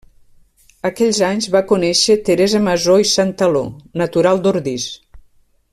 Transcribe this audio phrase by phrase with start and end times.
[0.89, 3.65] Aquells anys va conèixer Teresa Masó i Santaló,
[4.03, 4.89] natural d'Ordis.